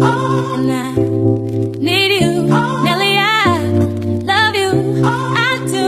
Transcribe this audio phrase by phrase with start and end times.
[0.00, 0.94] and I
[1.80, 2.42] need you,
[2.84, 3.18] Nelly.
[3.18, 3.58] I
[4.24, 5.84] love you, I do.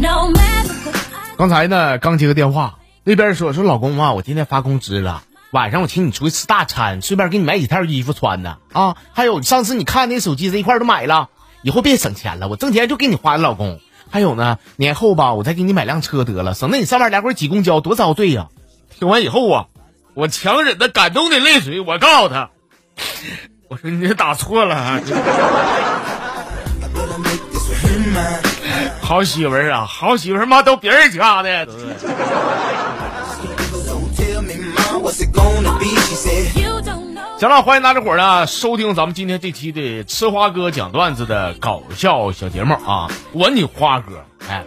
[0.00, 8.96] No matter what I 刚才呢，刚接个电话，那边说说老公啊，我今天发工资了，晚上我请你出去吃大餐，顺便给你买几套衣服穿呢啊。
[9.12, 11.28] 还有上次你看那手机这一块都买了，
[11.62, 13.80] 以后别省钱了，我挣钱就给你花，老公。
[14.08, 18.48] 还有呢，年后吧，我再给你买辆车得了，省得你上班来回挤公交，多遭罪呀、
[18.98, 19.66] 听完以后啊，
[20.16, 22.48] 我强忍着感动的泪水，我告诉他，
[23.68, 24.98] 我说你打错了。
[29.02, 31.66] 好媳妇儿啊，好媳妇儿妈都别人家的，
[37.38, 43.10] 行了，欢迎大家伙儿呢收听咱们今天这期的吃花哥讲段子的搞笑小节目啊！
[43.32, 44.64] 我你花哥，哎，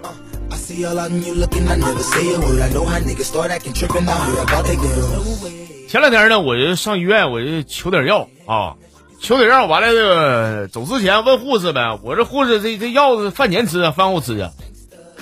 [0.51, 2.61] I see all out and you looking, I never say a word.
[2.61, 4.07] I know how niggas start acting tripping.
[4.07, 5.87] I heard about that girl.
[5.87, 8.75] 前两天呢，我就上医院，我就求点药啊，
[9.19, 14.51] 求点药，完了这个走之前问护士呗，我这护士这这药是饭前吃啊，饭后吃啊？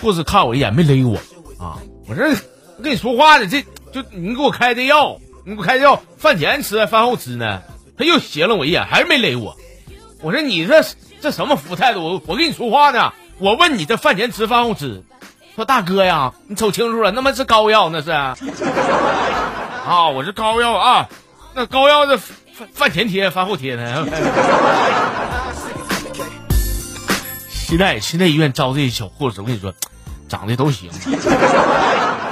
[0.01, 1.17] 护士看我一眼没勒我
[1.57, 2.35] 啊，我这
[2.83, 7.61] 跟你说话呢，这就你给我开这药，你给我开这药，饭前吃饭后吃呢？
[7.97, 9.57] 他又斜了我一眼，还是没勒我。
[10.21, 10.85] 我说你这
[11.21, 12.03] 这什么服务态度？
[12.03, 15.01] 我我跟你说话呢，我问你这饭前吃饭后吃，
[15.57, 18.11] 说大哥呀，你瞅清楚了，那么是膏药那是。
[19.89, 21.09] 啊，我是膏药啊，
[21.55, 24.05] 那膏药是饭饭前贴，饭后贴呢。
[27.49, 29.73] 现在现在医院招这些小护士，我跟你说，
[30.29, 30.91] 长得都行，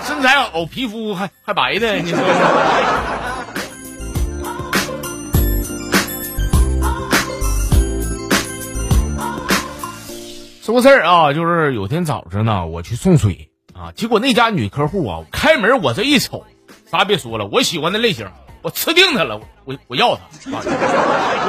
[0.06, 2.20] 身材好，皮肤还还白的，你说
[10.66, 16.44] 说个事儿啊，就是有天早上呢，我去送水啊，结果那家女客户啊，开门我这一瞅，
[16.90, 18.28] 啥也别说了，我喜欢的类型，
[18.64, 20.24] 我吃定她了，我我要她，
[20.58, 20.64] 啊、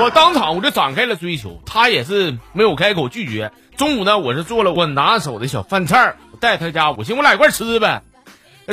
[0.03, 3.53] 我当场我就展开了追求，她也是没有开口拒绝。
[3.79, 8.03] 中午呢，我是做了我拿手的小饭菜儿，我带她家，我寻思我俩一块吃呗。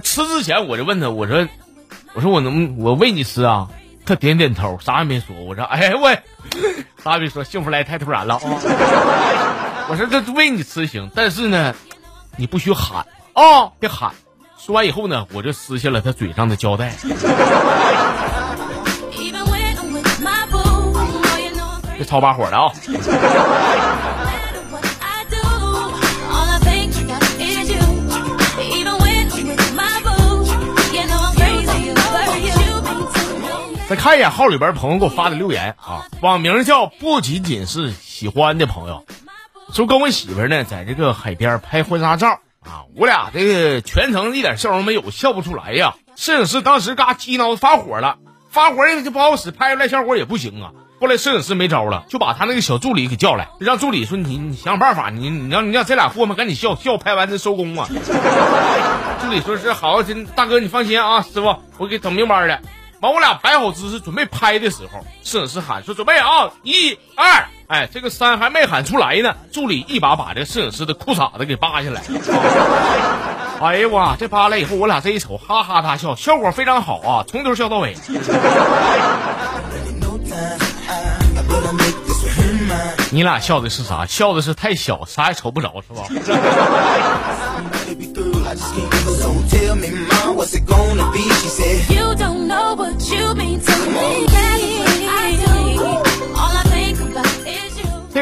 [0.03, 1.47] 吃之前我就问她，我说
[2.15, 3.69] 我说我能我喂你吃啊？
[4.05, 5.37] 她点点头，啥也没说。
[5.47, 6.19] 我说哎喂，
[7.01, 9.62] 啥也别说，幸福来太突然了啊。
[9.89, 11.75] 我说这为你吃行，但是呢，
[12.37, 14.11] 你不许喊啊、别喊。
[14.57, 16.95] 说完以后呢，我就撕下了他嘴上的胶带。
[21.97, 22.71] 别吵把火的啊、
[33.89, 39.05] 再看一眼号里边朋友给我发的留言啊，网名叫不仅仅是喜欢的朋友，
[39.73, 45.95] 说跟我媳妇呢在这个海边拍婚纱照啊，我俩这个全程一点笑容没有，笑不出来呀。
[46.15, 48.17] 摄影师当时嘎激恼发火了，
[48.51, 50.69] 发火也就不好使，拍出来效果也不行啊。
[51.01, 57.89] 后来摄影师没招了，就把他那个小助理给叫来，让助理说你你想想办法，你你让你让这俩货们赶紧笑笑拍完再收工啊。
[59.21, 60.03] 助理说是好，
[60.35, 62.61] 大哥你放心啊，师傅我给整明白的。
[63.01, 72.03] 完，我俩摆好姿势准备拍的时候，摄影师喊说准备啊，一二，哎，这个三还没喊出来呢，助理一把把这摄影师的裤衩子给扒下来。
[73.59, 77.95] 哎呀哇，这扒来以后，我俩这一瞅，哈哈大笑，效果非常好啊，从头笑到尾。
[83.09, 84.05] 你俩笑的是啥？
[84.05, 86.03] 笑的是太小，啥也瞅不着，是吧？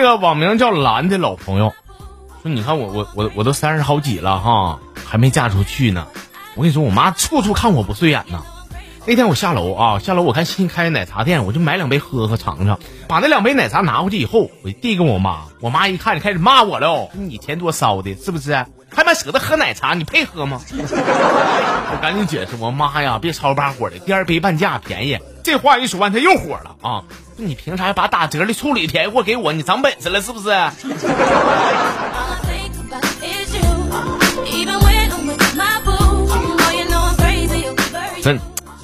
[0.01, 1.75] 这个网名叫蓝的老朋友
[2.41, 6.07] 说：“你看我我我我都三十好几了哈，还没嫁出去呢。
[6.56, 8.41] 我跟你说，我妈处处看我不顺眼呐。
[9.06, 12.79] 那天我下楼啊，下楼我看新开的奶茶店，我就买两杯喝喝尝尝。
[13.07, 18.66] 把那两杯奶茶拿回去以后，我递给我妈，我妈一看就开始骂我了，你钱多烧的，是不是？
[18.89, 20.59] 还蛮舍得喝奶茶，你配喝吗？
[20.73, 25.19] 我赶紧解释，我妈呀，别吵把火的，第二杯半价便宜。
[25.44, 27.04] 这话一说完，他又火了啊！
[27.36, 29.52] 你凭啥把打折的处理便宜货给我？
[29.54, 30.70] 你长本事了是不是 oh.
[38.24, 38.40] 真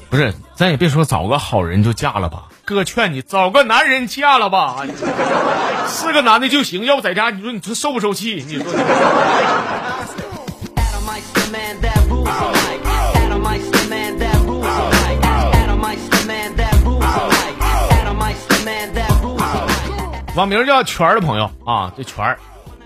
[0.09, 2.45] 不是，咱也别说找个好人就嫁了吧。
[2.65, 4.77] 哥劝你找个男人嫁了吧，
[5.87, 8.43] 是个男的就行，要不在家你说你说受不受气？
[8.47, 8.65] 你说
[20.37, 22.39] 网名叫圈儿的朋友啊，这圈儿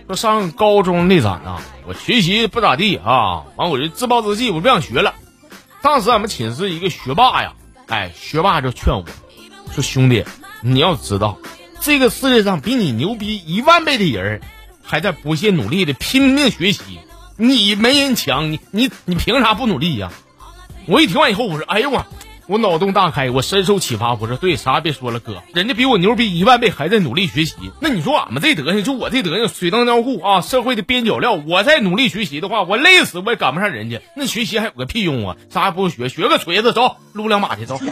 [0.07, 5.13] 说上高中那咱啊，我学习不咋地啊，完我就自暴自弃，我不想学了。
[5.81, 7.51] 当时俺们寝室一个学霸呀，
[7.87, 9.03] 哎，学霸就劝我
[9.73, 10.23] 说：“兄弟，
[10.61, 11.39] 你要知道，
[11.81, 14.39] 这个世界上比你牛逼一万倍的人，
[14.81, 17.01] 还在不懈努力的拼命学习，
[17.35, 20.09] 你没人强，你你你凭啥不努力呀？”
[20.87, 22.05] 我一听完以后，我说：“哎呦我。”
[22.47, 24.13] 我脑洞大开，我深受启发。
[24.15, 27.55] 我说对，啥也别说了，哥，人家比我牛逼一万倍，还在努力学习。
[27.79, 31.33] 那你说俺们这德行，就我这德行，水当尿裤啊，社会的边角料。
[31.33, 34.01] 我再努力学习的话，我累死我也赶不上人家。
[34.15, 35.37] 那学习还有个屁用啊？
[35.49, 37.75] 啥也不用学，学个锤子，走，撸两把去，走。
[37.75, 37.81] Oh.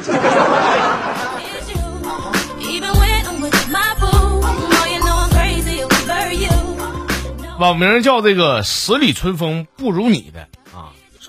[7.59, 10.58] 网名叫这个十里春风不如你的啊，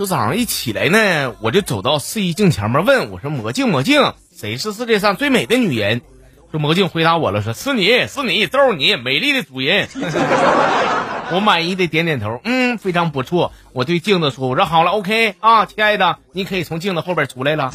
[0.00, 6.00] 就早上一起来呢，我就走到试衣镜前面问我说：“魔镜魔镜，谁是世界上最美的女人？”
[6.50, 9.90] 说魔镜回答我了，说是你是你，就是你，美丽的主人。
[11.32, 13.52] 我满意的点点头，嗯，非常不错。
[13.74, 17.70] 我对镜子说：“我说好了，OK 啊，亲爱的，你可以从镜子后边出来了。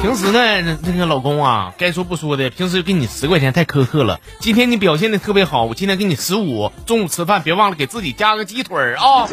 [0.00, 4.18] 平时呢，那个老公啊，该说不说的，平时给你十块钱太苛刻了。
[4.38, 6.72] 今天你表现的特别好，我今天给你十五。
[6.86, 9.28] 中午吃饭别忘了给自己加个鸡腿儿啊。